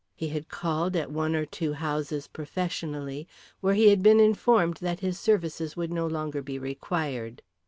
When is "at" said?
0.95-1.11